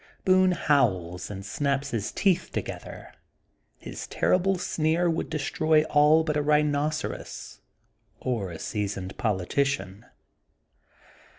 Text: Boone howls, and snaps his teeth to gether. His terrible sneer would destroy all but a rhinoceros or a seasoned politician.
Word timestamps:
Boone 0.25 0.53
howls, 0.53 1.29
and 1.29 1.45
snaps 1.45 1.91
his 1.91 2.11
teeth 2.11 2.49
to 2.53 2.59
gether. 2.63 3.13
His 3.77 4.07
terrible 4.07 4.57
sneer 4.57 5.07
would 5.07 5.29
destroy 5.29 5.83
all 5.83 6.23
but 6.23 6.35
a 6.35 6.41
rhinoceros 6.41 7.61
or 8.19 8.49
a 8.49 8.57
seasoned 8.57 9.15
politician. 9.19 10.07